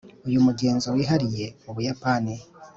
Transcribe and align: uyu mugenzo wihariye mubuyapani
uyu 0.27 0.39
mugenzo 0.45 0.87
wihariye 0.95 1.45
mubuyapani 1.63 2.35